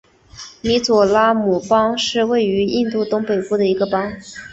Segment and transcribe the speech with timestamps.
[0.61, 4.11] 米佐拉姆邦是位于印度东北部的一个邦。